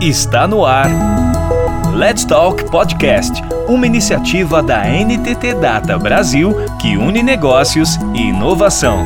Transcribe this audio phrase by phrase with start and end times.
[0.00, 0.88] Está no ar.
[1.94, 9.04] Let's Talk Podcast, uma iniciativa da NTT Data Brasil que une negócios e inovação.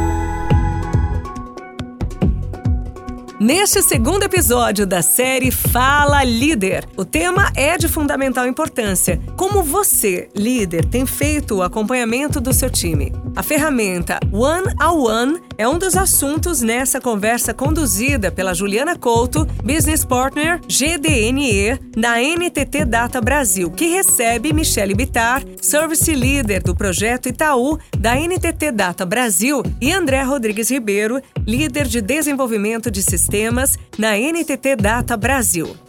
[3.40, 9.20] Neste segundo episódio da série Fala Líder, o tema é de fundamental importância.
[9.36, 13.12] Como você, líder, tem feito o acompanhamento do seu time?
[13.34, 19.46] A ferramenta One on One é um dos assuntos nessa conversa conduzida pela Juliana Couto,
[19.62, 27.28] Business Partner GDNE da NTT Data Brasil, que recebe Michele Bitar, Service Leader do projeto
[27.28, 34.16] Itaú da NTT Data Brasil, e André Rodrigues Ribeiro, líder de desenvolvimento de sistemas na
[34.16, 35.83] NTT Data Brasil.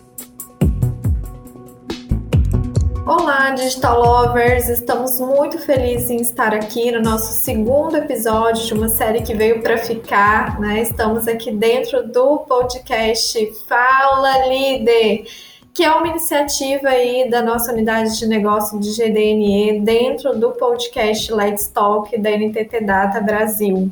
[3.07, 4.67] Olá, Digital Lovers!
[4.67, 9.61] Estamos muito felizes em estar aqui no nosso segundo episódio de uma série que veio
[9.61, 10.59] para ficar.
[10.59, 10.81] Né?
[10.81, 15.23] Estamos aqui dentro do podcast Fala Líder,
[15.71, 21.31] que é uma iniciativa aí da nossa unidade de negócio de GDNE dentro do podcast
[21.31, 23.91] Let's Talk da NTT Data Brasil.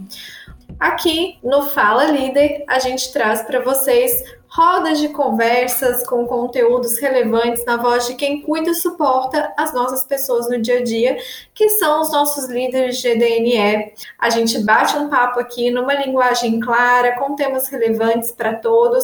[0.80, 4.24] Aqui no Fala Líder, a gente traz para vocês
[4.56, 10.06] rodas de conversas com conteúdos relevantes na voz de quem cuida e suporta as nossas
[10.06, 11.18] pessoas no dia a dia,
[11.56, 13.94] que são os nossos líderes de GDNE.
[14.20, 19.04] A gente bate um papo aqui numa linguagem clara, com temas relevantes para todos.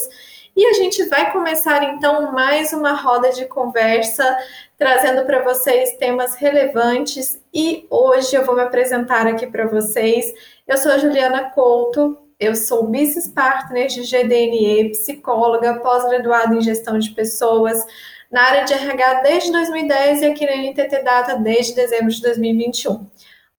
[0.56, 4.38] E a gente vai começar então mais uma roda de conversa,
[4.78, 7.42] trazendo para vocês temas relevantes.
[7.52, 10.32] E hoje eu vou me apresentar aqui para vocês.
[10.68, 17.12] Eu sou Juliana Couto, eu sou Business Partner de GDNE, psicóloga, pós-graduada em gestão de
[17.12, 17.86] pessoas,
[18.32, 23.06] na área de RH desde 2010 e aqui na NTT Data desde dezembro de 2021.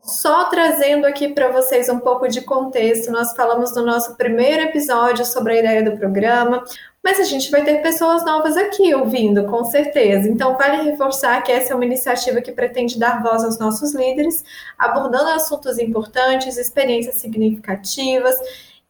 [0.02, 5.26] Só trazendo aqui para vocês um pouco de contexto, nós falamos no nosso primeiro episódio
[5.26, 6.64] sobre a ideia do programa,
[7.04, 10.26] mas a gente vai ter pessoas novas aqui ouvindo, com certeza.
[10.26, 14.42] Então, vale reforçar que essa é uma iniciativa que pretende dar voz aos nossos líderes,
[14.78, 18.36] abordando assuntos importantes, experiências significativas.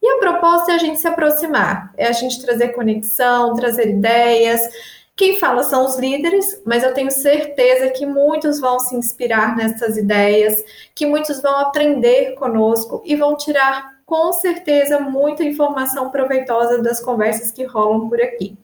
[0.01, 4.61] E a proposta é a gente se aproximar, é a gente trazer conexão, trazer ideias.
[5.15, 9.97] Quem fala são os líderes, mas eu tenho certeza que muitos vão se inspirar nessas
[9.97, 10.63] ideias,
[10.95, 17.51] que muitos vão aprender conosco e vão tirar com certeza muita informação proveitosa das conversas
[17.51, 18.57] que rolam por aqui.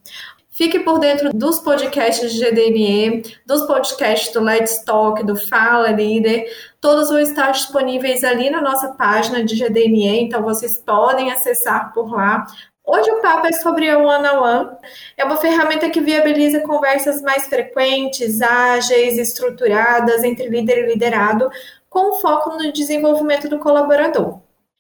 [0.58, 6.52] Fique por dentro dos podcasts de GDNE, dos podcasts do Let's Talk, do Fala Líder.
[6.82, 12.12] Todos vão estar disponíveis ali na nossa página de GDNE, então vocês podem acessar por
[12.12, 12.44] lá.
[12.84, 14.70] Hoje o papo é sobre a One on One.
[15.16, 21.52] É uma ferramenta que viabiliza conversas mais frequentes, ágeis, estruturadas entre líder e liderado,
[21.88, 24.40] com foco no desenvolvimento do colaborador.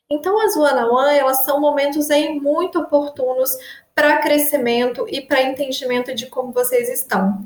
[0.09, 3.51] Então, as one-on-one, elas são momentos aí muito oportunos
[3.97, 7.43] para crescimento e para entendimento de como vocês estão.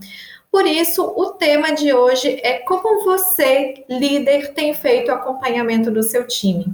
[0.52, 6.04] Por isso, o tema de hoje é como você, líder, tem feito o acompanhamento do
[6.04, 6.66] seu time.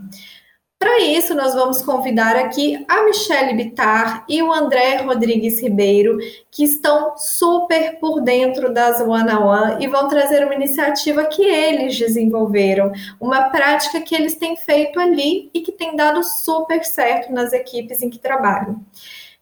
[0.80, 6.18] Para isso, nós vamos convidar aqui a Michelle Bitar e o André Rodrigues Ribeiro,
[6.50, 11.44] que estão super por dentro das One on One e vão trazer uma iniciativa que
[11.44, 17.32] eles desenvolveram, uma prática que eles têm feito ali e que tem dado super certo
[17.32, 18.84] nas equipes em que trabalham.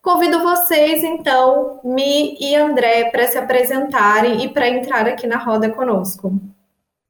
[0.05, 5.67] Convido vocês, então, Mi e André, para se apresentarem e para entrar aqui na roda
[5.71, 6.39] conosco.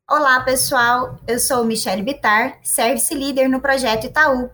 [0.09, 1.19] Olá, pessoal.
[1.27, 4.49] Eu sou Michelle Bitar, Service Leader no projeto Itaú.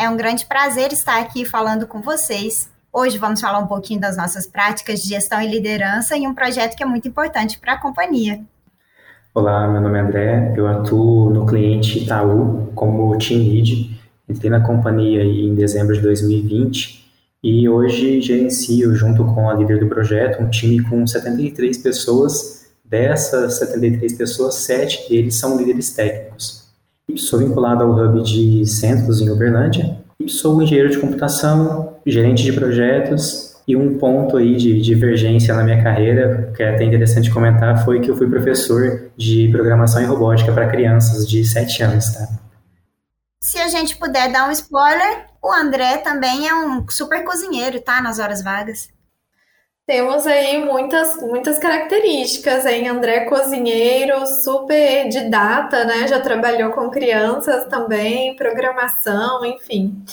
[0.00, 2.70] É um grande prazer estar aqui falando com vocês.
[2.90, 6.74] Hoje vamos falar um pouquinho das nossas práticas de gestão e liderança em um projeto
[6.74, 8.40] que é muito importante para a companhia.
[9.34, 14.00] Olá, meu nome é André, eu atuo no cliente Itaú como Team Lead.
[14.26, 17.01] Entrei na companhia em dezembro de 2020
[17.42, 23.54] e hoje gerencio, junto com a líder do projeto, um time com 73 pessoas Dessas
[23.54, 26.68] 73 pessoas, sete deles são líderes técnicos.
[27.16, 29.96] Sou vinculado ao Hub de Centros em Uberlândia.
[30.26, 35.82] Sou engenheiro de computação, gerente de projetos e um ponto aí de divergência na minha
[35.82, 40.52] carreira, que é até interessante comentar, foi que eu fui professor de programação e robótica
[40.52, 42.28] para crianças de 7 anos, tá?
[43.42, 48.00] Se a gente puder dar um spoiler, o André também é um super cozinheiro, tá?
[48.00, 48.88] Nas horas vagas.
[49.84, 52.86] Temos aí muitas, muitas características, hein?
[52.86, 56.06] André cozinheiro, super didata, né?
[56.06, 60.04] Já trabalhou com crianças também, programação, enfim.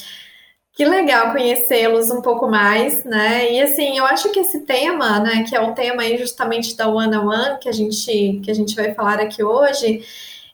[0.73, 3.51] Que legal conhecê-los um pouco mais, né?
[3.51, 6.87] E assim, eu acho que esse tema, né, que é o tema aí justamente da
[6.87, 10.03] One on One que a gente que a gente vai falar aqui hoje,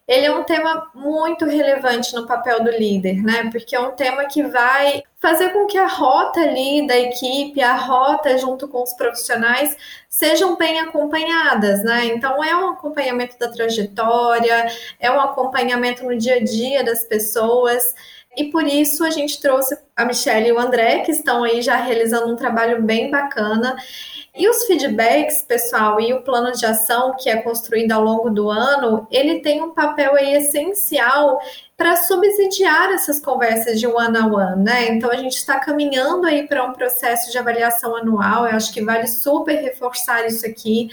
[0.07, 3.49] ele é um tema muito relevante no papel do líder, né?
[3.51, 7.75] Porque é um tema que vai fazer com que a rota ali da equipe, a
[7.75, 9.75] rota junto com os profissionais
[10.07, 12.05] sejam bem acompanhadas, né?
[12.05, 14.67] Então é um acompanhamento da trajetória,
[14.99, 17.83] é um acompanhamento no dia a dia das pessoas.
[18.37, 21.77] E por isso a gente trouxe a Michelle e o André, que estão aí já
[21.77, 23.75] realizando um trabalho bem bacana.
[24.37, 28.49] E os feedbacks, pessoal, e o plano de ação que é construído ao longo do
[28.49, 31.39] ano, ele tem um papel aí essencial
[31.77, 34.88] para subsidiar essas conversas de one on one, né?
[34.89, 38.48] Então a gente está caminhando aí para um processo de avaliação anual.
[38.48, 40.89] Eu acho que vale super reforçar isso aqui.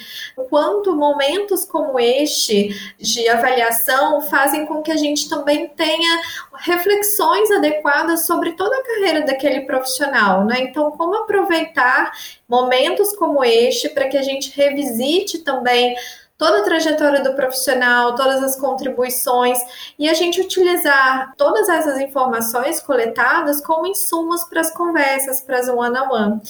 [0.50, 6.20] Quanto momentos como este de avaliação fazem com que a gente também tenha
[6.58, 10.62] reflexões adequadas sobre toda a carreira daquele profissional, né?
[10.62, 12.11] Então, como aproveitar
[12.49, 15.94] momentos como este para que a gente revisite também
[16.42, 19.56] toda a trajetória do profissional, todas as contribuições
[19.96, 25.68] e a gente utilizar todas essas informações coletadas como insumos para as conversas, para as
[25.68, 26.40] one-on-one.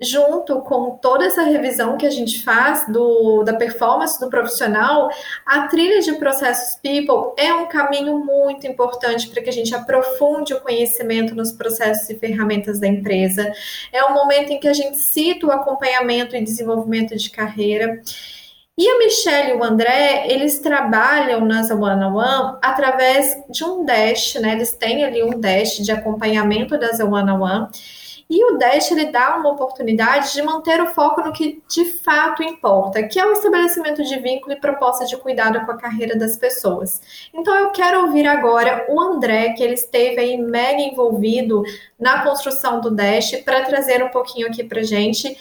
[0.00, 5.10] Junto com toda essa revisão que a gente faz do, da performance do profissional,
[5.44, 10.54] a trilha de processos People é um caminho muito importante para que a gente aprofunde
[10.54, 13.52] o conhecimento nos processos e ferramentas da empresa.
[13.92, 18.00] É um momento em que a gente cita o acompanhamento e desenvolvimento de carreira.
[18.78, 23.86] E a Michelle e o André, eles trabalham nas One on One através de um
[23.86, 24.52] dash, né?
[24.52, 27.68] Eles têm ali um dash de acompanhamento das One on One.
[28.28, 32.42] E o Dash ele dá uma oportunidade de manter o foco no que de fato
[32.42, 36.36] importa, que é o estabelecimento de vínculo e proposta de cuidado com a carreira das
[36.36, 37.00] pessoas.
[37.32, 41.62] Então eu quero ouvir agora o André, que ele esteve aí mega envolvido
[41.98, 45.36] na construção do Dash, para trazer um pouquinho aqui para gente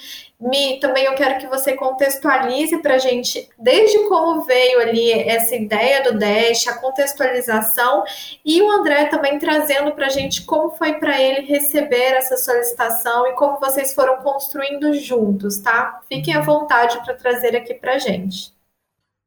[0.45, 5.55] Mi, também eu quero que você contextualize para a gente desde como veio ali essa
[5.55, 8.03] ideia do Dash, a contextualização,
[8.45, 13.25] e o André também trazendo para a gente como foi para ele receber essa solicitação
[13.27, 15.99] e como vocês foram construindo juntos, tá?
[16.07, 18.53] Fiquem à vontade para trazer aqui para a gente.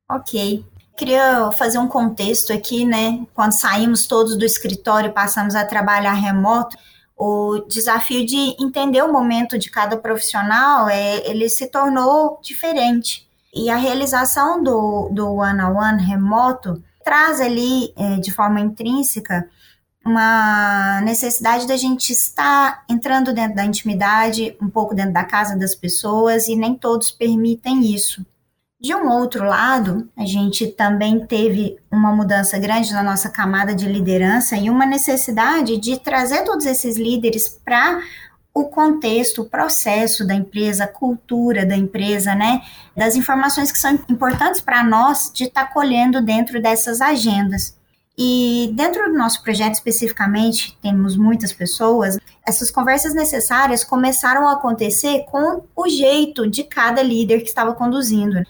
[0.09, 0.64] Ok.
[0.97, 3.26] Queria fazer um contexto aqui, né?
[3.35, 6.76] Quando saímos todos do escritório passamos a trabalhar remoto,
[7.19, 13.29] o desafio de entender o momento de cada profissional, é, ele se tornou diferente.
[13.53, 19.49] E a realização do, do one-on-one remoto traz ali, é, de forma intrínseca,
[20.05, 25.75] uma necessidade da gente estar entrando dentro da intimidade, um pouco dentro da casa das
[25.75, 28.25] pessoas, e nem todos permitem isso.
[28.80, 33.88] De um outro lado, a gente também teve uma mudança grande na nossa camada de
[33.88, 38.00] liderança e uma necessidade de trazer todos esses líderes para
[38.54, 42.62] o contexto, o processo da empresa, a cultura da empresa, né?
[42.96, 47.76] Das informações que são importantes para nós de estar tá colhendo dentro dessas agendas.
[48.16, 52.16] E dentro do nosso projeto especificamente, temos muitas pessoas,
[52.46, 58.40] essas conversas necessárias começaram a acontecer com o jeito de cada líder que estava conduzindo.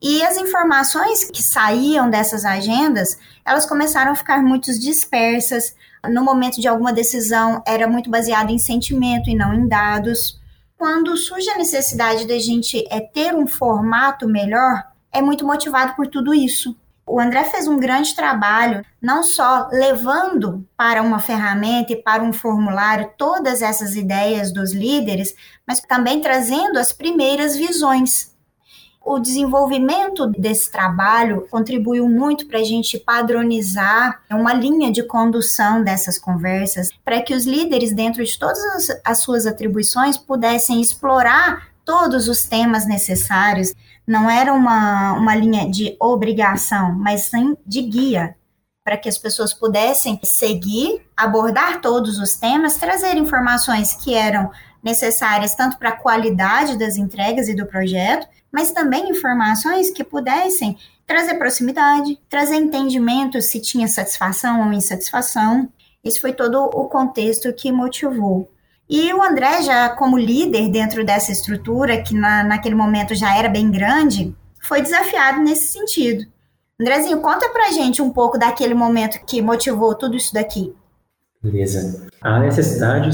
[0.00, 5.74] E as informações que saíam dessas agendas, elas começaram a ficar muito dispersas.
[6.08, 10.40] No momento de alguma decisão, era muito baseada em sentimento e não em dados.
[10.76, 16.06] Quando surge a necessidade da gente é, ter um formato melhor, é muito motivado por
[16.06, 16.76] tudo isso.
[17.04, 22.32] O André fez um grande trabalho, não só levando para uma ferramenta e para um
[22.32, 25.34] formulário todas essas ideias dos líderes,
[25.66, 28.37] mas também trazendo as primeiras visões
[29.08, 36.18] o desenvolvimento desse trabalho contribuiu muito para a gente padronizar uma linha de condução dessas
[36.18, 42.28] conversas, para que os líderes, dentro de todas as, as suas atribuições, pudessem explorar todos
[42.28, 43.72] os temas necessários.
[44.06, 48.36] Não era uma, uma linha de obrigação, mas sim de guia,
[48.84, 54.50] para que as pessoas pudessem seguir, abordar todos os temas, trazer informações que eram
[54.82, 60.76] necessárias tanto para a qualidade das entregas e do projeto, mas também informações que pudessem
[61.06, 65.68] trazer proximidade, trazer entendimento se tinha satisfação ou insatisfação.
[66.04, 68.50] Esse foi todo o contexto que motivou.
[68.88, 73.48] E o André, já como líder dentro dessa estrutura, que na, naquele momento já era
[73.48, 76.26] bem grande, foi desafiado nesse sentido.
[76.80, 80.72] Andrezinho, conta pra gente um pouco daquele momento que motivou tudo isso daqui.
[81.42, 82.06] Beleza.
[82.20, 83.10] A necessidade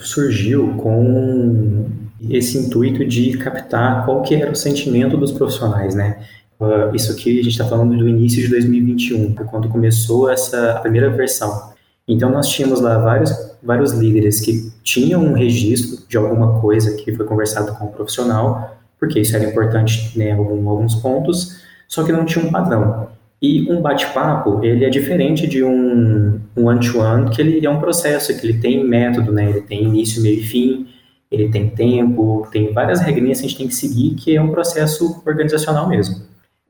[0.00, 1.90] surgiu com
[2.28, 6.18] esse intuito de captar qual que era o sentimento dos profissionais, né?
[6.58, 11.08] Uh, isso aqui a gente está falando do início de 2021, quando começou essa primeira
[11.10, 11.72] versão.
[12.06, 13.30] Então nós tínhamos lá vários,
[13.62, 18.76] vários líderes que tinham um registro de alguma coisa que foi conversado com o profissional,
[18.98, 23.08] porque isso era importante né, alguns pontos, só que não tinha um padrão.
[23.40, 28.36] E um bate-papo, ele é diferente de um one-to-one, -one, que ele é um processo,
[28.36, 29.48] que ele tem método, né?
[29.48, 30.88] Ele tem início, meio e fim,
[31.30, 34.50] ele tem tempo, tem várias regrinhas que a gente tem que seguir, que é um
[34.50, 36.22] processo organizacional mesmo.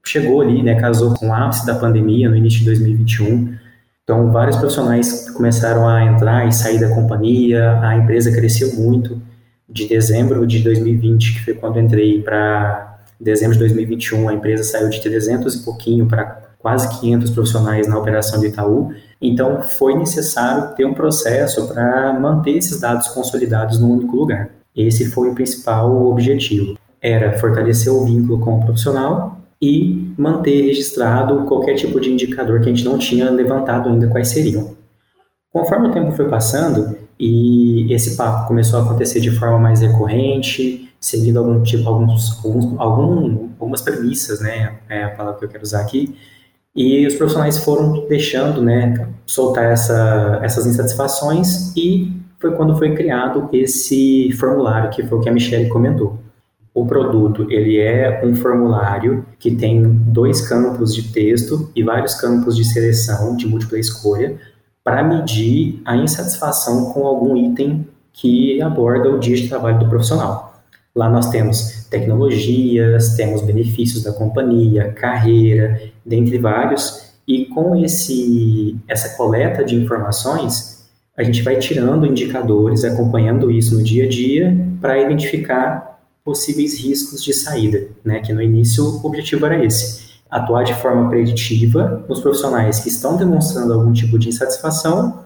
[0.04, 3.56] Chegou ali, né, casou com o ápice da pandemia no início de 2021,
[4.02, 9.20] então vários profissionais começaram a entrar e sair da companhia, a empresa cresceu muito,
[9.68, 14.88] de dezembro de 2020, que foi quando entrei, para dezembro de 2021, a empresa saiu
[14.88, 18.92] de 300 e pouquinho para quase 500 profissionais na operação do Itaú.
[19.20, 24.50] Então, foi necessário ter um processo para manter esses dados consolidados num único lugar.
[24.74, 26.76] Esse foi o principal objetivo.
[27.00, 32.66] Era fortalecer o vínculo com o profissional e manter registrado qualquer tipo de indicador que
[32.68, 34.76] a gente não tinha levantado ainda quais seriam.
[35.52, 40.88] Conforme o tempo foi passando e esse papo começou a acontecer de forma mais recorrente,
[41.00, 45.64] seguindo algum tipo, alguns, alguns algum, algumas premissas, né, é a palavra que eu quero
[45.64, 46.14] usar aqui,
[46.78, 53.48] e os profissionais foram deixando, né, soltar essa, essas insatisfações e foi quando foi criado
[53.52, 56.20] esse formulário, que foi o que a Michelle comentou.
[56.72, 62.54] O produto, ele é um formulário que tem dois campos de texto e vários campos
[62.54, 64.36] de seleção de múltipla escolha
[64.84, 70.62] para medir a insatisfação com algum item que aborda o dia de trabalho do profissional.
[70.94, 79.16] Lá nós temos tecnologias, temos benefícios da companhia, carreira, dentre vários, e com esse, essa
[79.16, 84.98] coleta de informações, a gente vai tirando indicadores, acompanhando isso no dia a dia, para
[84.98, 88.20] identificar possíveis riscos de saída, né?
[88.20, 93.16] que no início o objetivo era esse, atuar de forma preditiva nos profissionais que estão
[93.16, 95.24] demonstrando algum tipo de insatisfação,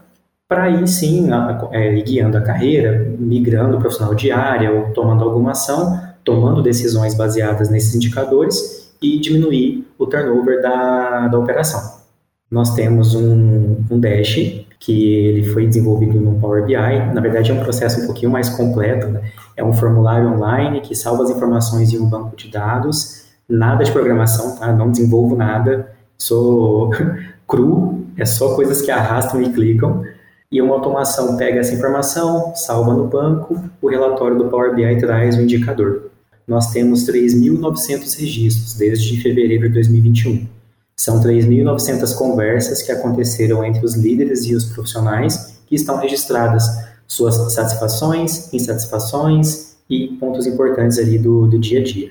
[0.49, 1.29] para aí sim
[1.71, 7.15] é, guiando a carreira, migrando o profissional de área ou tomando alguma ação, tomando decisões
[7.15, 12.01] baseadas nesses indicadores e diminuir o turnover da, da operação.
[12.51, 14.35] Nós temos um, um Dash
[14.79, 16.75] que ele foi desenvolvido no Power BI.
[16.75, 19.07] Na verdade, é um processo um pouquinho mais completo.
[19.07, 19.23] Né?
[19.57, 23.27] É um formulário online que salva as informações em um banco de dados.
[23.49, 24.73] Nada de programação, tá?
[24.73, 25.93] Não desenvolvo nada.
[26.19, 26.91] Sou
[27.49, 28.05] cru.
[28.19, 30.05] É só coisas que arrastam e clicam.
[30.51, 35.39] E uma automação pega essa informação, salva no banco, o relatório do Power BI traz
[35.39, 36.11] o indicador
[36.47, 40.47] nós temos 3.900 registros desde fevereiro de 2021.
[40.97, 46.65] São 3.900 conversas que aconteceram entre os líderes e os profissionais que estão registradas
[47.07, 52.11] suas satisfações, insatisfações e pontos importantes ali do, do dia a dia.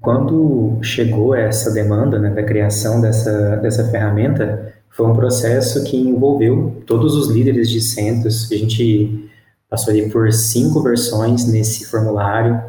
[0.00, 6.82] Quando chegou essa demanda né, da criação dessa, dessa ferramenta, foi um processo que envolveu
[6.86, 8.50] todos os líderes de centros.
[8.52, 9.28] A gente
[9.68, 12.62] passou ali por cinco versões nesse formulário,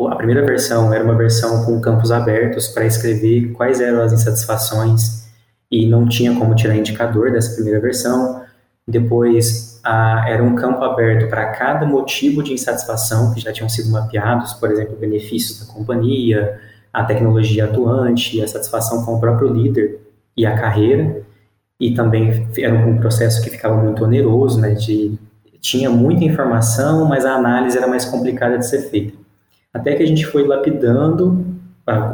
[0.00, 5.24] a primeira versão era uma versão com campos abertos para escrever quais eram as insatisfações
[5.70, 8.42] e não tinha como tirar indicador dessa primeira versão.
[8.86, 13.90] Depois, a, era um campo aberto para cada motivo de insatisfação que já tinham sido
[13.90, 16.60] mapeados, por exemplo, benefícios da companhia,
[16.92, 20.00] a tecnologia atuante, a satisfação com o próprio líder
[20.36, 21.22] e a carreira.
[21.78, 25.18] E também era um processo que ficava muito oneroso, né, de,
[25.60, 29.23] tinha muita informação, mas a análise era mais complicada de ser feita.
[29.74, 31.44] Até que a gente foi lapidando,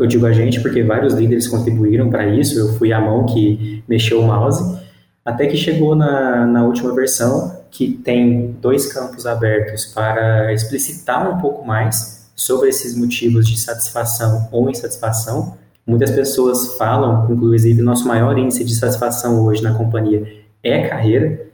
[0.01, 3.85] eu digo a gente porque vários líderes contribuíram para isso, eu fui a mão que
[3.87, 4.81] mexeu o mouse,
[5.23, 11.39] até que chegou na, na última versão, que tem dois campos abertos para explicitar um
[11.41, 15.55] pouco mais sobre esses motivos de satisfação ou insatisfação.
[15.87, 20.27] Muitas pessoas falam, inclusive, nosso maior índice de satisfação hoje na companhia
[20.63, 21.50] é carreira.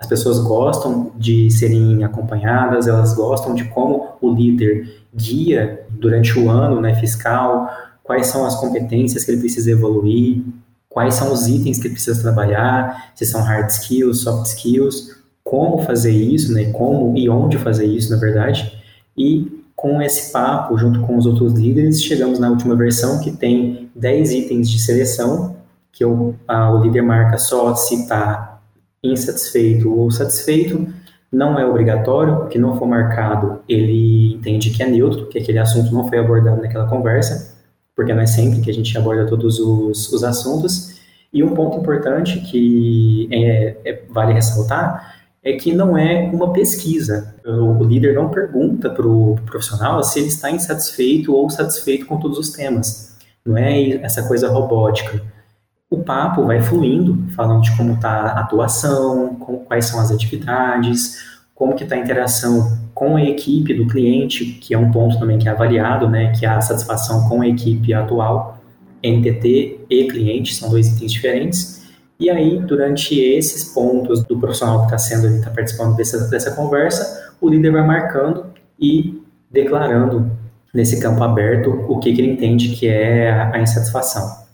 [0.00, 6.48] As pessoas gostam de serem acompanhadas, elas gostam de como o líder guia durante o
[6.48, 7.70] ano né, fiscal,
[8.02, 10.42] quais são as competências que ele precisa evoluir,
[10.88, 15.82] quais são os itens que ele precisa trabalhar, se são hard skills, soft skills, como
[15.82, 18.82] fazer isso, né, como e onde fazer isso, na verdade.
[19.14, 23.90] E com esse papo, junto com os outros líderes, chegamos na última versão que tem
[23.94, 25.56] 10 itens de seleção,
[25.92, 28.49] que o, a, o líder marca só está
[29.02, 30.86] insatisfeito ou satisfeito,
[31.32, 35.92] não é obrigatório, que não for marcado, ele entende que é neutro, que aquele assunto
[35.94, 37.56] não foi abordado naquela conversa,
[37.94, 40.98] porque não é sempre que a gente aborda todos os, os assuntos.
[41.32, 47.34] E um ponto importante que é, é, vale ressaltar é que não é uma pesquisa.
[47.44, 52.38] O líder não pergunta para o profissional se ele está insatisfeito ou satisfeito com todos
[52.38, 53.16] os temas.
[53.44, 55.22] Não é essa coisa robótica
[55.90, 61.18] o papo vai fluindo, falando de como está a atuação, com, quais são as atividades,
[61.52, 65.36] como que está a interação com a equipe do cliente, que é um ponto também
[65.36, 68.58] que é avaliado, né, que é a satisfação com a equipe atual.
[69.02, 71.90] NTT e cliente, são dois itens diferentes.
[72.18, 77.32] E aí, durante esses pontos do profissional que está sendo, está participando dessa, dessa conversa,
[77.40, 78.44] o líder vai marcando
[78.78, 80.30] e declarando
[80.72, 84.49] nesse campo aberto o que, que ele entende que é a insatisfação.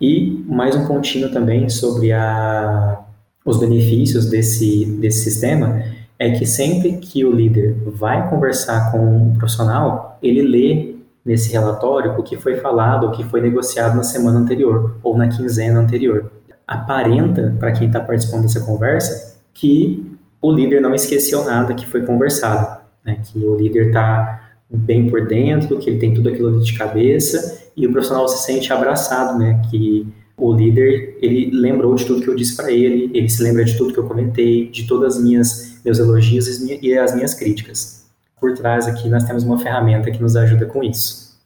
[0.00, 3.00] E mais um pontinho também sobre a,
[3.44, 5.82] os benefícios desse, desse sistema
[6.18, 12.12] é que sempre que o líder vai conversar com um profissional, ele lê nesse relatório
[12.18, 16.30] o que foi falado, o que foi negociado na semana anterior ou na quinzena anterior.
[16.66, 22.06] Aparenta, para quem está participando dessa conversa, que o líder não esqueceu nada que foi
[22.06, 23.18] conversado, né?
[23.22, 27.86] que o líder está bem por dentro, que ele tem tudo aquilo de cabeça e
[27.86, 29.62] o profissional se sente abraçado, né?
[29.70, 30.06] que
[30.36, 33.76] o líder ele lembrou de tudo que eu disse para ele, ele se lembra de
[33.76, 38.06] tudo que eu comentei, de todas as minhas meus elogios e as minhas críticas.
[38.38, 41.38] Por trás aqui nós temos uma ferramenta que nos ajuda com isso.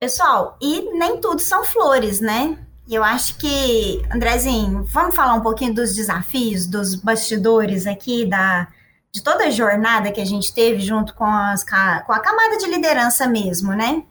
[0.00, 2.58] Pessoal, e nem tudo são flores, né?
[2.88, 8.68] E eu acho que, Andrezinho, vamos falar um pouquinho dos desafios, dos bastidores aqui, da,
[9.10, 12.66] de toda a jornada que a gente teve junto com, as, com a camada de
[12.66, 14.04] liderança mesmo, né?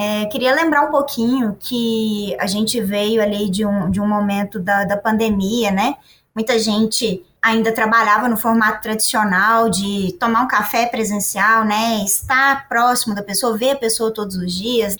[0.00, 4.60] É, queria lembrar um pouquinho que a gente veio ali de um, de um momento
[4.60, 5.96] da, da pandemia, né?
[6.32, 12.04] Muita gente ainda trabalhava no formato tradicional de tomar um café presencial, né?
[12.04, 14.94] Estar próximo da pessoa, ver a pessoa todos os dias.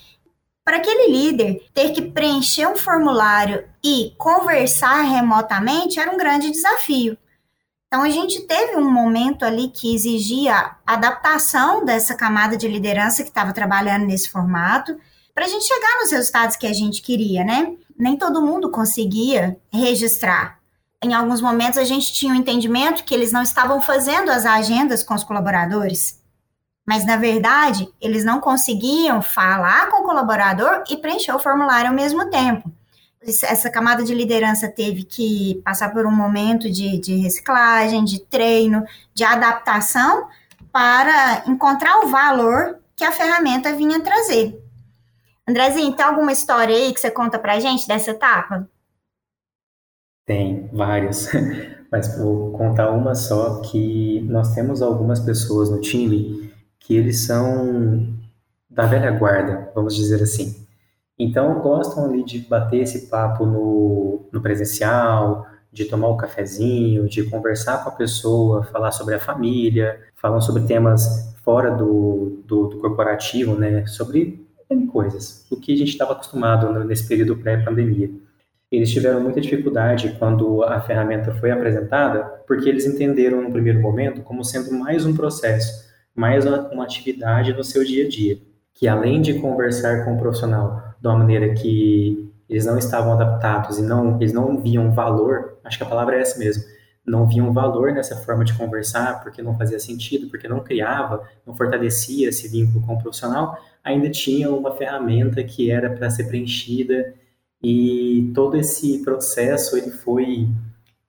[0.64, 7.16] Para aquele líder, ter que preencher um formulário e conversar remotamente era um grande desafio.
[7.88, 13.30] Então, a gente teve um momento ali que exigia adaptação dessa camada de liderança que
[13.30, 14.94] estava trabalhando nesse formato,
[15.34, 17.74] para a gente chegar nos resultados que a gente queria, né?
[17.98, 20.58] Nem todo mundo conseguia registrar.
[21.02, 24.44] Em alguns momentos, a gente tinha o um entendimento que eles não estavam fazendo as
[24.44, 26.20] agendas com os colaboradores.
[26.86, 31.96] Mas, na verdade, eles não conseguiam falar com o colaborador e preencher o formulário ao
[31.96, 32.70] mesmo tempo
[33.28, 38.84] essa camada de liderança teve que passar por um momento de, de reciclagem, de treino,
[39.14, 40.28] de adaptação
[40.72, 44.60] para encontrar o valor que a ferramenta vinha trazer.
[45.48, 48.68] Andrezinho, tem alguma história aí que você conta pra gente dessa etapa?
[50.26, 51.30] Tem, várias.
[51.90, 58.14] Mas vou contar uma só, que nós temos algumas pessoas no time que eles são
[58.68, 60.67] da velha guarda, vamos dizer assim.
[61.18, 67.08] Então, gostam ali de bater esse papo no, no presencial, de tomar o um cafezinho,
[67.08, 72.68] de conversar com a pessoa, falar sobre a família, falam sobre temas fora do, do,
[72.68, 73.86] do corporativo, né?
[73.86, 74.48] Sobre
[74.88, 78.10] coisas, o que a gente estava acostumado nesse período pré-pandemia.
[78.70, 84.22] Eles tiveram muita dificuldade quando a ferramenta foi apresentada, porque eles entenderam no primeiro momento
[84.22, 88.38] como sendo mais um processo, mais uma, uma atividade no seu dia a dia,
[88.74, 93.78] que além de conversar com o profissional de uma maneira que eles não estavam adaptados
[93.78, 96.64] e não eles não viam valor, acho que a palavra é essa mesmo,
[97.06, 101.54] não viam valor nessa forma de conversar, porque não fazia sentido, porque não criava, não
[101.54, 107.14] fortalecia esse vínculo com o profissional, ainda tinha uma ferramenta que era para ser preenchida
[107.62, 110.48] e todo esse processo ele foi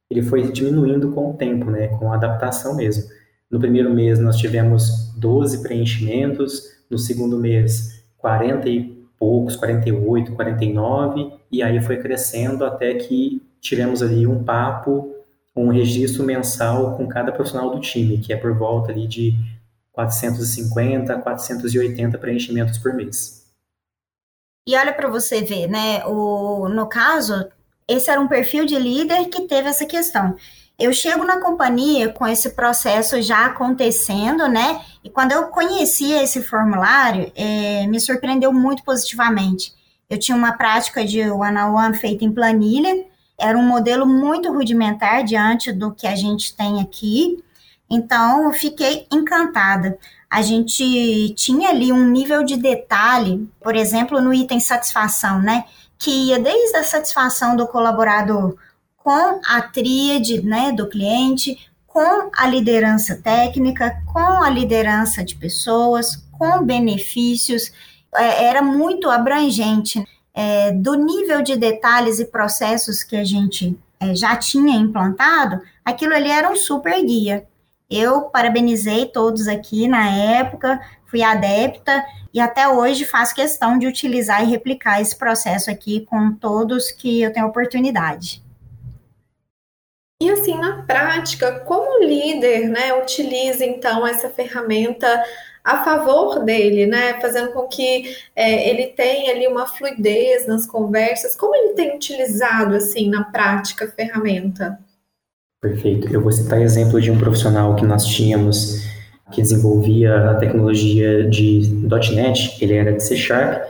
[0.10, 3.04] ele foi diminuindo com o tempo, né, com a adaptação mesmo.
[3.50, 11.34] No primeiro mês nós tivemos 12 preenchimentos, no segundo mês 40 e poucos, 48, 49,
[11.52, 15.14] e aí foi crescendo até que tivemos ali um papo,
[15.56, 19.34] um registro mensal com cada profissional do time, que é por volta ali de
[19.92, 23.46] 450, 480 preenchimentos por mês.
[24.66, 26.06] E olha para você ver, né?
[26.06, 27.50] O, no caso,
[27.88, 30.36] esse era um perfil de líder que teve essa questão.
[30.80, 34.82] Eu chego na companhia com esse processo já acontecendo, né?
[35.04, 39.74] E quando eu conheci esse formulário, é, me surpreendeu muito positivamente.
[40.10, 43.06] Eu tinha uma prática de one-on-one feita em planilha,
[43.38, 47.44] era um modelo muito rudimentar diante do que a gente tem aqui,
[47.90, 49.98] então eu fiquei encantada.
[50.30, 55.66] A gente tinha ali um nível de detalhe, por exemplo, no item satisfação, né?
[55.98, 58.56] Que ia desde a satisfação do colaborador
[59.04, 61.58] com a tríade né, do cliente,
[61.88, 67.72] com a liderança técnica, com a liderança de pessoas, com benefícios,
[68.16, 70.04] é, era muito abrangente.
[70.34, 76.14] É, do nível de detalhes e processos que a gente é, já tinha implantado, aquilo
[76.14, 77.46] ali era um super guia.
[77.90, 84.44] Eu parabenizei todos aqui na época, fui adepta e até hoje faço questão de utilizar
[84.44, 88.44] e replicar esse processo aqui com todos que eu tenho oportunidade.
[90.22, 95.08] E assim, na prática, como o líder né, utiliza então essa ferramenta
[95.64, 97.20] a favor dele, né?
[97.22, 101.36] Fazendo com que é, ele tenha ali uma fluidez nas conversas.
[101.36, 104.80] Como ele tem utilizado, assim, na prática, a ferramenta?
[105.62, 106.12] Perfeito.
[106.14, 108.88] Eu vou citar exemplo de um profissional que nós tínhamos
[109.32, 111.62] que desenvolvia a tecnologia de
[112.14, 113.64] .NET, ele era de C Sharp.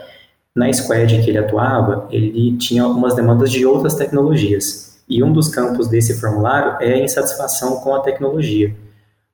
[0.56, 4.89] Na squad que ele atuava, ele tinha algumas demandas de outras tecnologias.
[5.10, 8.74] E um dos campos desse formulário é a insatisfação com a tecnologia.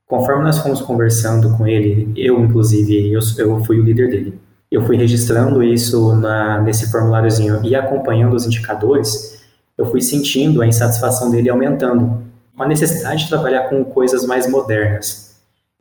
[0.06, 4.40] Conforme nós fomos conversando com ele, eu inclusive, eu, eu fui o líder dele.
[4.70, 9.44] Eu fui registrando isso na, nesse formuláriozinho e acompanhando os indicadores,
[9.76, 12.24] eu fui sentindo a insatisfação dele aumentando,
[12.58, 15.26] a necessidade de trabalhar com coisas mais modernas,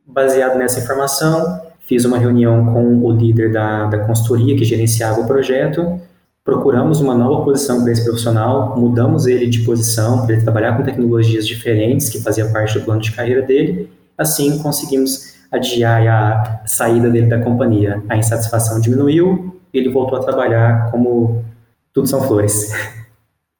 [0.08, 5.26] Baseado nessa informação, fiz uma reunião com o líder da, da consultoria que gerenciava o
[5.26, 6.00] projeto,
[6.46, 10.84] procuramos uma nova posição para esse profissional, mudamos ele de posição para ele trabalhar com
[10.84, 17.10] tecnologias diferentes que fazia parte do plano de carreira dele, assim conseguimos adiar a saída
[17.10, 18.00] dele da companhia.
[18.08, 21.44] A insatisfação diminuiu, ele voltou a trabalhar como
[21.92, 22.72] tudo são flores.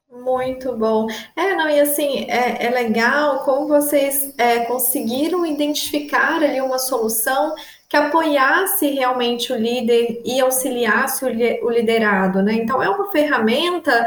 [0.09, 1.07] Muito bom.
[1.35, 7.53] É, não, e assim, é, é legal como vocês é, conseguiram identificar ali uma solução
[7.89, 12.53] que apoiasse realmente o líder e auxiliasse o liderado, né?
[12.53, 14.05] Então é uma ferramenta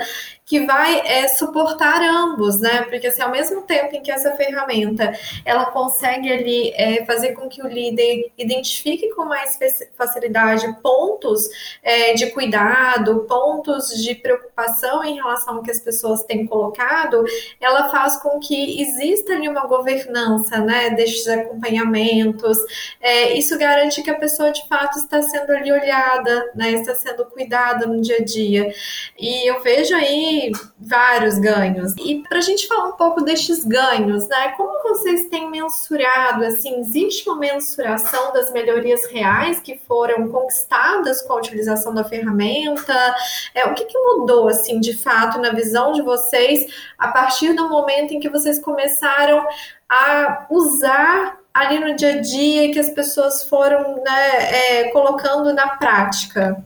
[0.50, 2.82] que vai é, suportar ambos, né?
[2.90, 7.48] Porque assim, ao mesmo tempo em que essa ferramenta ela consegue ali é, fazer com
[7.48, 9.56] que o líder identifique com mais
[9.96, 11.48] facilidade pontos
[11.84, 17.22] é, de cuidado, pontos de preocupação em relação ao que as pessoas têm colocado,
[17.60, 20.90] ela faz com que exista ali uma governança, né?
[20.90, 22.58] Destes acompanhamentos.
[23.00, 26.72] É, isso garante que a pessoa de fato está sendo ali olhada, né?
[26.72, 28.74] Está sendo cuidada no dia a dia.
[29.16, 30.39] E eu vejo aí
[30.78, 31.94] vários ganhos.
[31.98, 34.52] E para a gente falar um pouco destes ganhos, né?
[34.56, 36.44] Como vocês têm mensurado?
[36.44, 42.94] Assim, existe uma mensuração das melhorias reais que foram conquistadas com a utilização da ferramenta?
[43.54, 46.66] É, o que, que mudou, assim, de fato, na visão de vocês
[46.98, 49.46] a partir do momento em que vocês começaram
[49.88, 55.76] a usar ali no dia a dia que as pessoas foram né, é, colocando na
[55.76, 56.64] prática?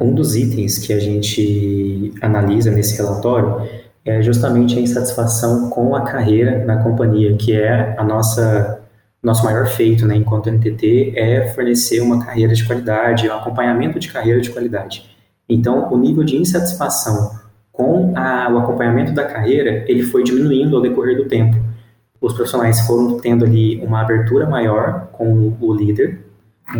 [0.00, 1.85] Um dos itens que a gente
[2.20, 3.68] analisa nesse relatório
[4.04, 8.80] é justamente a insatisfação com a carreira na companhia, que é a nossa
[9.22, 14.06] nosso maior feito, né, enquanto NTT, é fornecer uma carreira de qualidade, um acompanhamento de
[14.12, 15.04] carreira de qualidade.
[15.48, 17.32] Então, o nível de insatisfação
[17.72, 21.56] com a, o acompanhamento da carreira, ele foi diminuindo ao decorrer do tempo.
[22.20, 26.20] Os profissionais foram tendo ali uma abertura maior com o líder,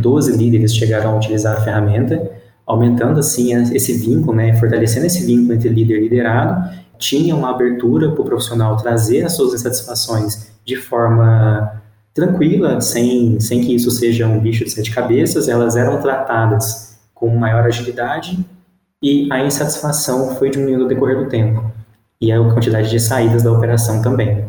[0.00, 2.30] 12 líderes chegaram a utilizar a ferramenta,
[2.66, 8.10] aumentando assim esse vínculo, né, fortalecendo esse vínculo entre líder e liderado, tinha uma abertura
[8.10, 11.80] para o profissional trazer as suas insatisfações de forma
[12.12, 17.28] tranquila, sem, sem que isso seja um bicho de sete cabeças, elas eram tratadas com
[17.36, 18.44] maior agilidade
[19.02, 21.70] e a insatisfação foi diminuindo ao decorrer do tempo
[22.20, 24.44] e a quantidade de saídas da operação também.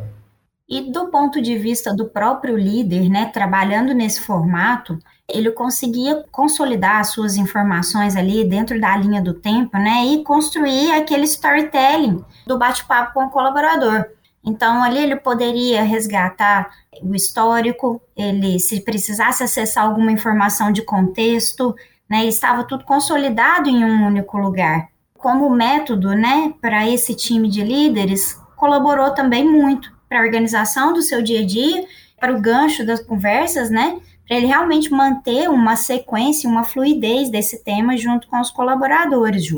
[0.70, 4.98] E do ponto de vista do próprio líder, né, trabalhando nesse formato,
[5.30, 10.92] ele conseguia consolidar as suas informações ali dentro da linha do tempo, né, e construir
[10.94, 14.06] aquele storytelling do bate-papo com o colaborador.
[14.44, 16.70] Então, ali ele poderia resgatar
[17.04, 21.76] o histórico, ele, se precisasse acessar alguma informação de contexto,
[22.10, 24.88] né, estava tudo consolidado em um único lugar.
[25.18, 31.02] Como método, né, para esse time de líderes, colaborou também muito para a organização do
[31.02, 31.86] seu dia a dia,
[32.18, 34.00] para o gancho das conversas, né?
[34.28, 39.58] Para ele realmente manter uma sequência, uma fluidez desse tema junto com os colaboradores, Ju.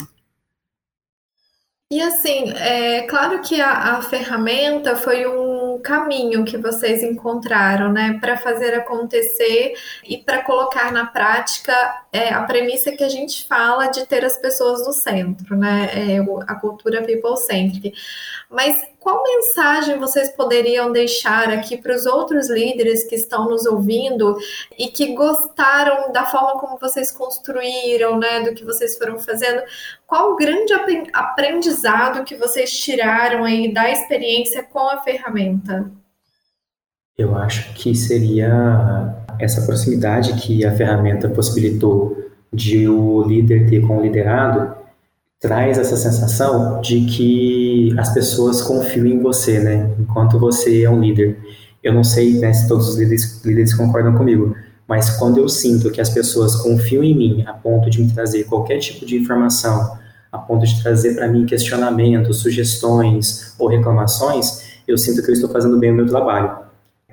[1.92, 8.20] E assim, é claro que a, a ferramenta foi um caminho que vocês encontraram, né,
[8.22, 9.74] para fazer acontecer
[10.08, 11.74] e para colocar na prática
[12.14, 16.20] é, a premissa que a gente fala de ter as pessoas no centro, né, é,
[16.46, 17.92] a cultura people centric.
[18.48, 24.38] Mas qual mensagem vocês poderiam deixar aqui para os outros líderes que estão nos ouvindo
[24.78, 29.62] e que gostaram da forma como vocês construíram, né, do que vocês foram fazendo?
[30.06, 30.74] Qual o grande
[31.14, 35.90] aprendizado que vocês tiraram aí da experiência com a ferramenta?
[37.18, 42.18] Eu acho que seria essa proximidade que a ferramenta possibilitou
[42.52, 44.78] de o líder ter com o liderado
[45.40, 47.69] traz essa sensação de que
[48.00, 49.92] as pessoas confiam em você, né?
[50.00, 51.38] Enquanto você é um líder.
[51.84, 54.56] Eu não sei né, se todos os líderes, líderes concordam comigo,
[54.88, 58.46] mas quando eu sinto que as pessoas confiam em mim a ponto de me trazer
[58.46, 59.98] qualquer tipo de informação,
[60.32, 65.50] a ponto de trazer para mim questionamentos, sugestões ou reclamações, eu sinto que eu estou
[65.50, 66.58] fazendo bem o meu trabalho.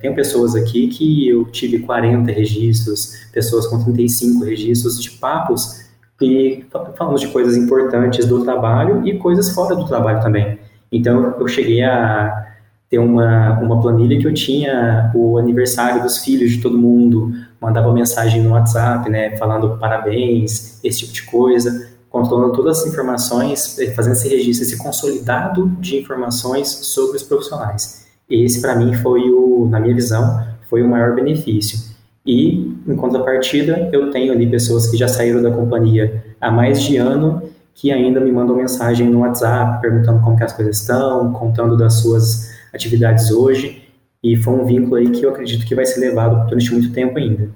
[0.01, 5.85] tenho pessoas aqui que eu tive 40 registros, pessoas com 35 registros de papos
[6.21, 6.65] e
[6.97, 10.59] falamos de coisas importantes do trabalho e coisas fora do trabalho também.
[10.91, 12.47] Então, eu cheguei a
[12.89, 17.93] ter uma, uma planilha que eu tinha o aniversário dos filhos de todo mundo, mandava
[17.93, 23.91] mensagem no WhatsApp, né, falando parabéns, esse tipo de coisa, controlando todas as informações, eh,
[23.91, 28.07] fazendo esse registro, esse consolidado de informações sobre os profissionais.
[28.31, 31.95] Esse, para mim, foi o, na minha visão, foi o maior benefício.
[32.25, 36.97] E, em contrapartida, eu tenho ali pessoas que já saíram da companhia há mais de
[36.97, 37.43] ano
[37.77, 42.01] que ainda me mandam mensagem no WhatsApp perguntando como que as coisas estão, contando das
[42.01, 43.87] suas atividades hoje.
[44.23, 47.19] E foi um vínculo aí que eu acredito que vai ser levado durante muito tempo
[47.19, 47.51] ainda.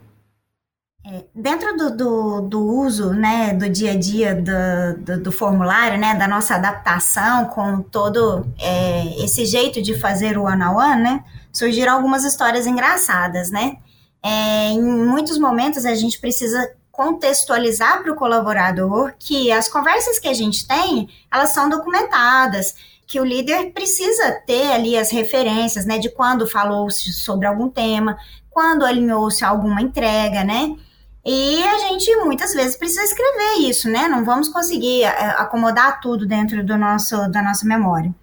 [1.06, 5.98] É, dentro do, do, do, uso né, do dia a dia do, do, do, formulário,
[5.98, 11.94] né, da nossa adaptação com todo é, esse jeito de fazer o one-on-one, né, surgiram
[11.94, 13.78] algumas histórias engraçadas, né?
[14.22, 16.60] É, em muitos momentos a gente precisa
[17.00, 22.74] contextualizar para o colaborador que as conversas que a gente tem, elas são documentadas,
[23.06, 28.18] que o líder precisa ter ali as referências, né, de quando falou-se sobre algum tema,
[28.50, 30.76] quando alinhou-se alguma entrega, né?
[31.24, 34.06] E a gente muitas vezes precisa escrever isso, né?
[34.06, 35.08] Não vamos conseguir é,
[35.38, 38.14] acomodar tudo dentro do nosso, da nossa memória.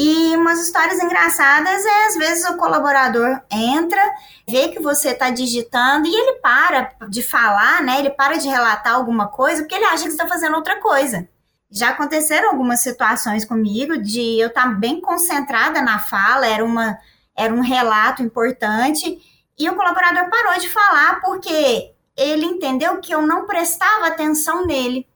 [0.00, 4.00] E umas histórias engraçadas é às vezes o colaborador entra,
[4.46, 7.98] vê que você está digitando e ele para de falar, né?
[7.98, 11.28] Ele para de relatar alguma coisa porque ele acha que está fazendo outra coisa.
[11.68, 16.96] Já aconteceram algumas situações comigo de eu estar tá bem concentrada na fala, era, uma,
[17.36, 19.18] era um relato importante,
[19.58, 25.08] e o colaborador parou de falar porque ele entendeu que eu não prestava atenção nele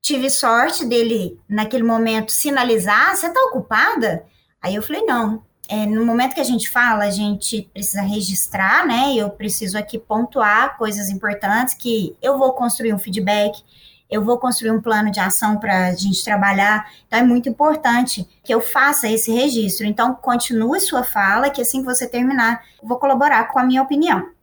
[0.00, 4.24] tive sorte dele, naquele momento, sinalizar: você está ocupada?
[4.62, 5.42] Aí eu falei: não.
[5.70, 9.12] É, no momento que a gente fala, a gente precisa registrar, né?
[9.14, 13.62] Eu preciso aqui pontuar coisas importantes que eu vou construir um feedback,
[14.10, 16.90] eu vou construir um plano de ação para a gente trabalhar.
[17.06, 19.86] Então é muito importante que eu faça esse registro.
[19.86, 24.37] Então continue sua fala, que assim que você terminar, vou colaborar com a minha opinião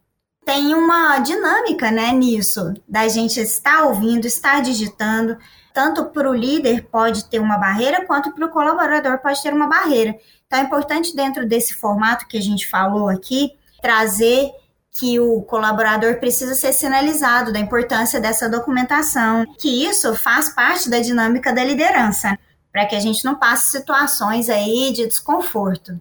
[0.45, 5.37] tem uma dinâmica né, nisso, da gente estar ouvindo, estar digitando.
[5.73, 9.67] Tanto para o líder pode ter uma barreira, quanto para o colaborador pode ter uma
[9.67, 10.15] barreira.
[10.45, 14.51] Então, é importante, dentro desse formato que a gente falou aqui, trazer
[14.97, 20.99] que o colaborador precisa ser sinalizado da importância dessa documentação, que isso faz parte da
[20.99, 22.37] dinâmica da liderança,
[22.71, 25.99] para que a gente não passe situações aí de desconforto.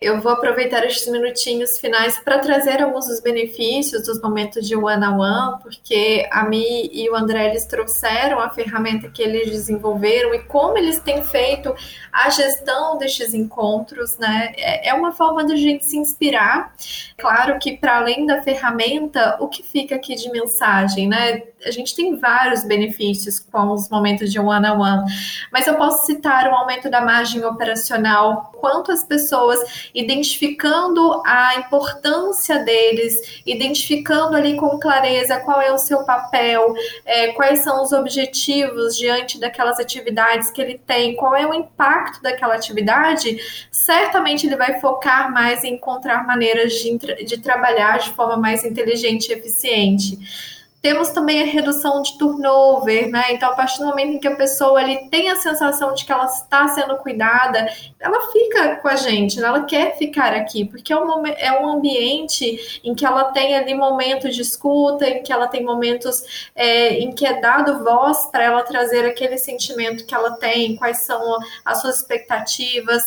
[0.00, 5.18] Eu vou aproveitar estes minutinhos finais para trazer alguns dos benefícios dos momentos de one-on-one,
[5.18, 10.32] -on -one, porque a Mi e o André eles trouxeram a ferramenta que eles desenvolveram
[10.32, 11.74] e como eles têm feito
[12.12, 14.52] a gestão destes encontros, né?
[14.56, 16.72] É, é uma forma da gente se inspirar.
[17.16, 21.42] Claro que para além da ferramenta, o que fica aqui de mensagem, né?
[21.66, 25.12] A gente tem vários benefícios com os momentos de one-on-one, -on -one,
[25.52, 32.58] mas eu posso citar o aumento da margem operacional, quanto as pessoas identificando a importância
[32.64, 36.74] deles, identificando ali com clareza qual é o seu papel,
[37.04, 42.22] é, quais são os objetivos diante daquelas atividades que ele tem, qual é o impacto
[42.22, 43.38] daquela atividade,
[43.70, 49.28] certamente ele vai focar mais em encontrar maneiras de, de trabalhar de forma mais inteligente
[49.28, 50.18] e eficiente.
[50.80, 53.24] Temos também a redução de turnover, né?
[53.30, 56.12] Então, a partir do momento em que a pessoa ali tem a sensação de que
[56.12, 57.66] ela está sendo cuidada,
[57.98, 59.48] ela fica com a gente, né?
[59.48, 63.74] ela quer ficar aqui, porque é um, é um ambiente em que ela tem ali
[63.74, 68.44] momentos de escuta, em que ela tem momentos é, em que é dado voz para
[68.44, 73.02] ela trazer aquele sentimento que ela tem, quais são as suas expectativas.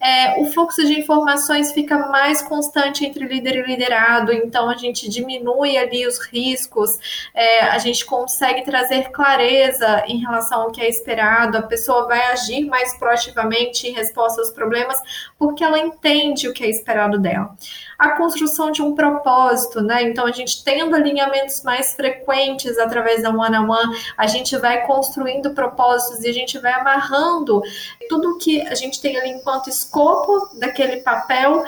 [0.00, 5.08] É, o fluxo de informações fica mais constante entre líder e liderado, então a gente
[5.08, 10.88] diminui ali os riscos é, a gente consegue trazer clareza em relação ao que é
[10.88, 15.00] esperado, a pessoa vai agir mais proativamente em resposta aos problemas,
[15.38, 17.54] porque ela entende o que é esperado dela.
[17.98, 20.02] A construção de um propósito, né?
[20.02, 24.86] Então, a gente tendo alinhamentos mais frequentes através da one on one, a gente vai
[24.86, 27.62] construindo propósitos e a gente vai amarrando
[28.08, 31.64] tudo que a gente tem ali enquanto escopo daquele papel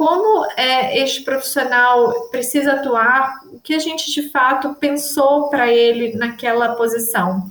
[0.00, 6.16] como é, este profissional precisa atuar, o que a gente de fato pensou para ele
[6.16, 7.46] naquela posição.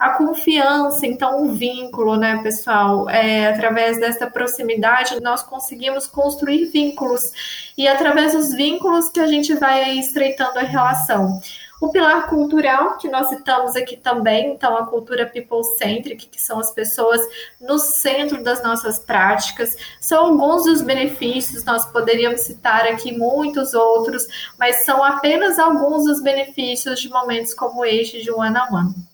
[0.00, 3.08] A confiança, então, o vínculo, né, pessoal?
[3.08, 9.54] É, através dessa proximidade, nós conseguimos construir vínculos, e através dos vínculos que a gente
[9.54, 11.40] vai estreitando a relação.
[11.82, 16.70] O pilar cultural, que nós citamos aqui também, então a cultura people-centric, que são as
[16.70, 17.20] pessoas
[17.60, 24.28] no centro das nossas práticas, são alguns dos benefícios, nós poderíamos citar aqui muitos outros,
[24.56, 28.70] mas são apenas alguns dos benefícios de momentos como este de one-on-one.
[28.70, 29.12] -on -one.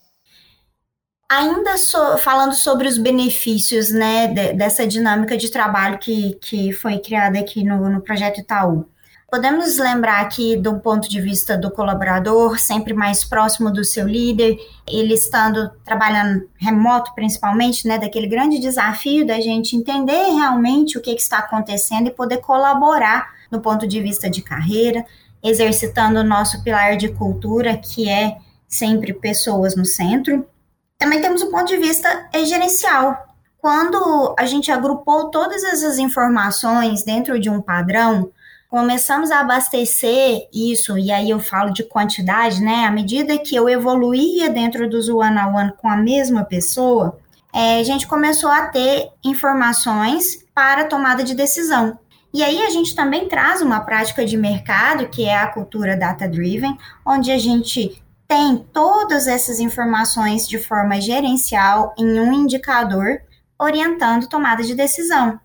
[1.26, 6.98] Ainda so, falando sobre os benefícios né, de, dessa dinâmica de trabalho que, que foi
[6.98, 8.86] criada aqui no, no projeto Itaú.
[9.30, 14.56] Podemos lembrar aqui do ponto de vista do colaborador, sempre mais próximo do seu líder,
[14.88, 21.14] ele estando trabalhando remoto principalmente, né, daquele grande desafio da gente entender realmente o que,
[21.14, 25.04] que está acontecendo e poder colaborar no ponto de vista de carreira,
[25.42, 30.48] exercitando o nosso pilar de cultura, que é sempre pessoas no centro.
[30.96, 33.26] Também temos o ponto de vista gerencial.
[33.58, 38.32] Quando a gente agrupou todas essas informações dentro de um padrão,
[38.68, 42.84] começamos a abastecer isso, e aí eu falo de quantidade, né?
[42.84, 47.18] À medida que eu evoluía dentro dos one-on-one -on -one com a mesma pessoa,
[47.52, 51.98] é, a gente começou a ter informações para tomada de decisão.
[52.32, 56.76] E aí a gente também traz uma prática de mercado, que é a cultura data-driven,
[57.06, 63.22] onde a gente tem todas essas informações de forma gerencial em um indicador
[63.58, 65.40] orientando tomada de decisão.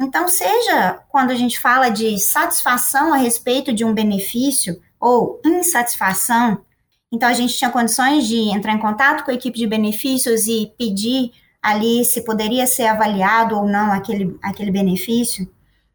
[0.00, 6.64] Então, seja quando a gente fala de satisfação a respeito de um benefício ou insatisfação,
[7.10, 10.72] então a gente tinha condições de entrar em contato com a equipe de benefícios e
[10.78, 11.32] pedir
[11.62, 15.50] ali se poderia ser avaliado ou não aquele, aquele benefício.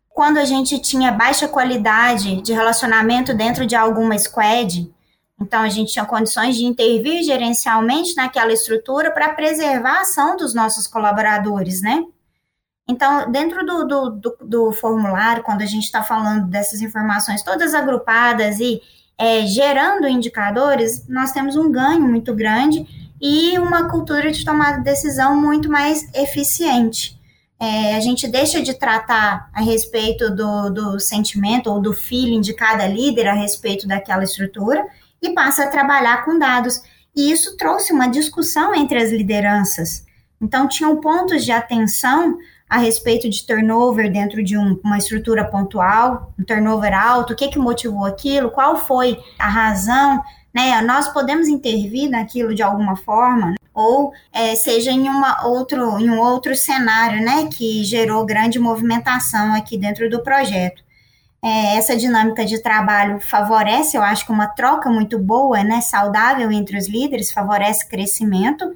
[0.09, 4.91] Quando a gente tinha baixa qualidade de relacionamento dentro de alguma squad,
[5.41, 10.53] então, a gente tinha condições de intervir gerencialmente naquela estrutura para preservar a ação dos
[10.53, 12.05] nossos colaboradores, né?
[12.91, 17.73] Então, dentro do, do, do, do formulário, quando a gente está falando dessas informações todas
[17.73, 18.81] agrupadas e
[19.17, 22.85] é, gerando indicadores, nós temos um ganho muito grande
[23.21, 27.17] e uma cultura de tomada de decisão muito mais eficiente.
[27.57, 32.53] É, a gente deixa de tratar a respeito do, do sentimento ou do feeling de
[32.53, 34.85] cada líder a respeito daquela estrutura
[35.21, 36.81] e passa a trabalhar com dados.
[37.15, 40.05] E isso trouxe uma discussão entre as lideranças.
[40.41, 42.37] Então, tinham pontos de atenção
[42.71, 47.49] a respeito de turnover dentro de um, uma estrutura pontual, um turnover alto, o que,
[47.49, 50.81] que motivou aquilo, qual foi a razão, né?
[50.81, 56.17] Nós podemos intervir naquilo de alguma forma, ou é, seja em, uma outro, em um
[56.17, 60.81] outro cenário, né, que gerou grande movimentação aqui dentro do projeto.
[61.43, 66.49] É, essa dinâmica de trabalho favorece, eu acho que uma troca muito boa, né, saudável
[66.49, 68.73] entre os líderes, favorece crescimento.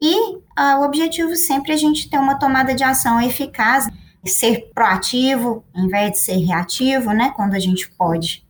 [0.00, 3.88] E ah, o objetivo sempre é a gente ter uma tomada de ação eficaz,
[4.24, 8.44] ser proativo, em vez de ser reativo, né, quando a gente pode.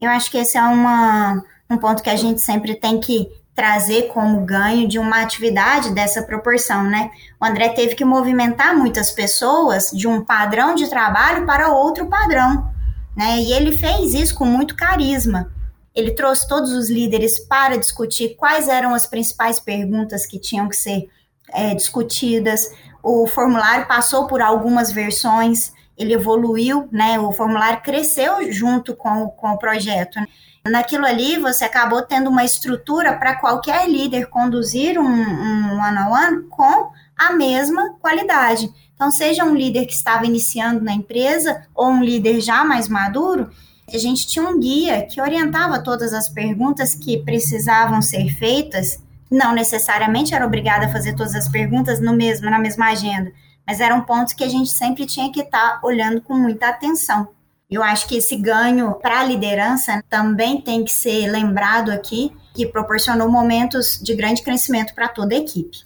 [0.00, 4.08] Eu acho que esse é uma, um ponto que a gente sempre tem que trazer
[4.08, 7.10] como ganho de uma atividade dessa proporção, né?
[7.38, 12.72] O André teve que movimentar muitas pessoas de um padrão de trabalho para outro padrão
[13.16, 13.40] né?
[13.40, 15.50] E ele fez isso com muito carisma.
[15.94, 20.76] Ele trouxe todos os líderes para discutir quais eram as principais perguntas que tinham que
[20.76, 21.08] ser
[21.52, 22.66] é, discutidas.
[23.02, 27.18] O formulário passou por algumas versões, ele evoluiu, né?
[27.18, 30.18] O formulário cresceu junto com, com o projeto.
[30.64, 36.42] Naquilo ali, você acabou tendo uma estrutura para qualquer líder conduzir um, um one-on-one -on
[36.42, 38.72] -one com a mesma qualidade.
[38.94, 43.50] Então, seja um líder que estava iniciando na empresa ou um líder já mais maduro,
[43.96, 48.98] a gente tinha um guia que orientava todas as perguntas que precisavam ser feitas.
[49.30, 53.32] Não necessariamente era obrigada a fazer todas as perguntas no mesmo, na mesma agenda,
[53.66, 57.28] mas eram pontos que a gente sempre tinha que estar tá olhando com muita atenção.
[57.70, 62.66] Eu acho que esse ganho para a liderança também tem que ser lembrado aqui, que
[62.66, 65.78] proporcionou momentos de grande crescimento para toda a equipe.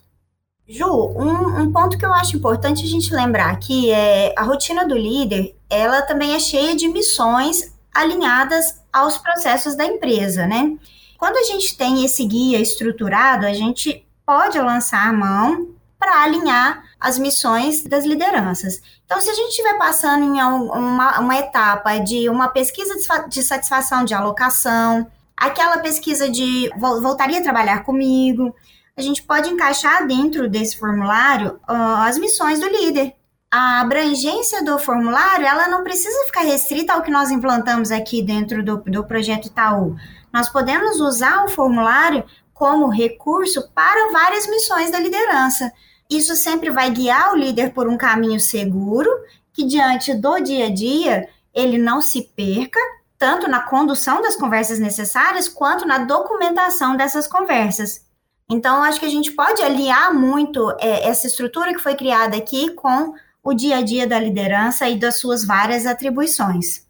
[0.69, 4.85] Ju, um, um, ponto que eu acho importante a gente lembrar aqui é a rotina
[4.85, 10.77] do líder, ela também é cheia de missões alinhadas aos processos da empresa, né?
[11.19, 16.85] Quando a gente tem esse guia estruturado, a gente pode lançar a mão para alinhar
[17.01, 18.81] as missões das lideranças.
[19.05, 22.95] Então, se a gente estiver passando em uma, uma etapa de uma pesquisa
[23.29, 25.07] de satisfação de alocação,
[25.37, 28.55] aquela pesquisa de voltaria a trabalhar comigo,
[28.97, 33.15] a gente pode encaixar dentro desse formulário uh, as missões do líder.
[33.51, 38.65] A abrangência do formulário, ela não precisa ficar restrita ao que nós implantamos aqui dentro
[38.65, 39.97] do, do projeto Itaú.
[40.33, 45.73] Nós podemos usar o formulário como recurso para várias missões da liderança.
[46.11, 49.11] Isso sempre vai guiar o líder por um caminho seguro,
[49.53, 52.79] que diante do dia a dia ele não se perca
[53.19, 58.05] tanto na condução das conversas necessárias, quanto na documentação dessas conversas.
[58.49, 62.71] Então, acho que a gente pode aliar muito é, essa estrutura que foi criada aqui
[62.75, 63.15] com
[63.47, 66.85] o dia a dia da liderança e das suas várias atribuições.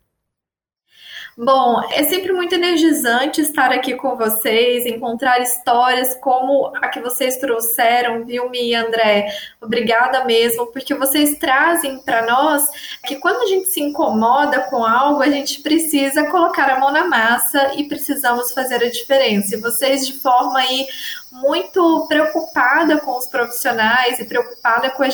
[1.39, 7.37] Bom, é sempre muito energizante estar aqui com vocês, encontrar histórias como a que vocês
[7.37, 9.27] trouxeram, viu, Mi e André?
[9.61, 12.67] Obrigada mesmo, porque vocês trazem para nós
[13.05, 17.05] que quando a gente se incomoda com algo, a gente precisa colocar a mão na
[17.05, 19.57] massa e precisamos fazer a diferença.
[19.57, 20.87] E vocês, de forma aí
[21.31, 25.11] muito preocupada com os profissionais e preocupada com a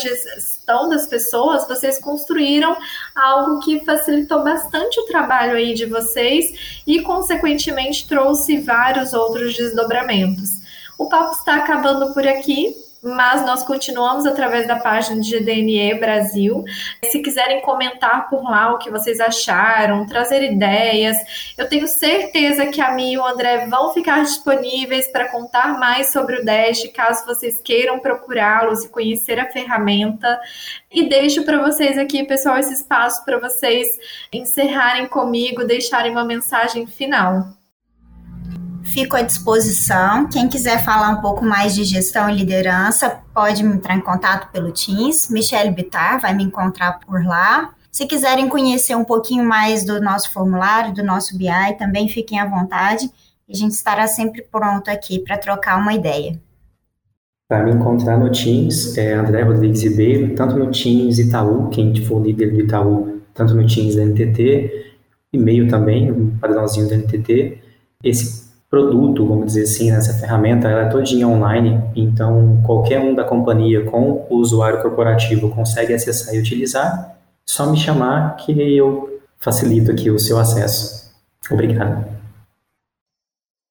[0.62, 2.76] gestão das pessoas, vocês construíram
[3.14, 10.50] algo que facilitou bastante o trabalho aí de vocês e, consequentemente, trouxe vários outros desdobramentos.
[10.96, 16.64] O papo está acabando por aqui mas nós continuamos através da página de GDNE Brasil.
[17.10, 21.16] Se quiserem comentar por lá o que vocês acharam, trazer ideias,
[21.58, 26.12] eu tenho certeza que a Mi e o André vão ficar disponíveis para contar mais
[26.12, 30.40] sobre o Dash, caso vocês queiram procurá-los e conhecer a ferramenta.
[30.90, 33.88] E deixo para vocês aqui, pessoal, esse espaço para vocês
[34.32, 37.61] encerrarem comigo, deixarem uma mensagem final.
[38.92, 40.28] Fico à disposição.
[40.28, 44.52] Quem quiser falar um pouco mais de gestão e liderança, pode me entrar em contato
[44.52, 45.30] pelo Teams.
[45.30, 47.72] Michelle Bitar vai me encontrar por lá.
[47.90, 52.44] Se quiserem conhecer um pouquinho mais do nosso formulário, do nosso BI, também fiquem à
[52.44, 53.10] vontade.
[53.48, 56.38] A gente estará sempre pronto aqui para trocar uma ideia.
[57.48, 62.22] Para me encontrar no Teams, é André Rodrigues Ribeiro, tanto no Teams Itaú, quem for
[62.22, 64.96] líder do Itaú, tanto no Teams da NTT,
[65.32, 67.58] e-mail também, um padrãozinho da NTT.
[68.04, 68.41] Esse
[68.72, 73.84] produto, vamos dizer assim, nessa ferramenta, ela é todinha online, então qualquer um da companhia
[73.84, 80.10] com o usuário corporativo consegue acessar e utilizar, só me chamar que eu facilito aqui
[80.10, 81.12] o seu acesso.
[81.50, 82.02] Obrigado.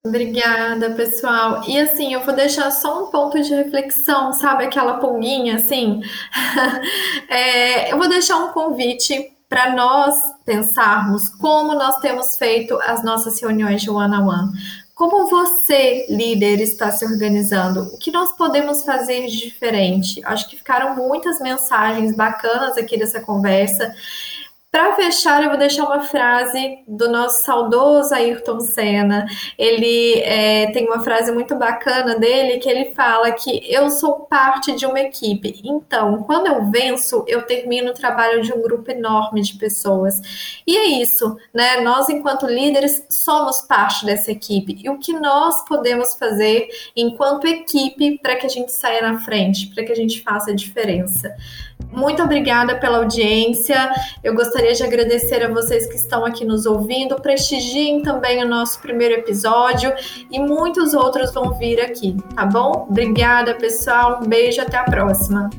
[0.06, 1.64] Obrigada, pessoal.
[1.68, 4.66] E assim, eu vou deixar só um ponto de reflexão, sabe?
[4.66, 5.99] Aquela pulguinha, assim.
[7.28, 13.41] é, eu vou deixar um convite para nós pensarmos como nós temos feito as nossas
[13.41, 14.24] reuniões de one-on-one.
[14.24, 14.81] -on -one.
[15.02, 17.89] Como você, líder, está se organizando?
[17.91, 20.22] O que nós podemos fazer de diferente?
[20.24, 23.95] Acho que ficaram muitas mensagens bacanas aqui dessa conversa.
[24.72, 29.26] Para fechar, eu vou deixar uma frase do nosso saudoso Ayrton Senna.
[29.57, 34.72] Ele é, tem uma frase muito bacana dele que ele fala que eu sou parte
[34.72, 35.59] de uma equipe.
[35.65, 40.22] Então, quando eu venço, eu termino o trabalho de um grupo enorme de pessoas.
[40.65, 41.82] E é isso, né?
[41.82, 44.80] Nós, enquanto líderes, somos parte dessa equipe.
[44.82, 49.67] E o que nós podemos fazer enquanto equipe para que a gente saia na frente,
[49.67, 51.36] para que a gente faça a diferença?
[51.92, 53.92] Muito obrigada pela audiência.
[54.24, 57.16] Eu gostaria de agradecer a vocês que estão aqui nos ouvindo.
[57.16, 59.94] Prestigiem também o nosso primeiro episódio
[60.32, 62.88] e muitos outros vão vir aqui, tá bom?
[62.89, 64.22] Obrigada, pessoal.
[64.24, 65.50] Um beijo, até a próxima.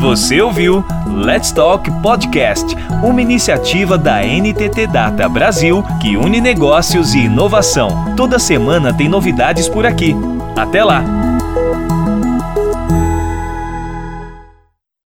[0.00, 2.74] Você ouviu Let's Talk Podcast,
[3.04, 8.14] uma iniciativa da NTT Data Brasil que une negócios e inovação.
[8.16, 10.16] Toda semana tem novidades por aqui.
[10.60, 11.29] Até lá!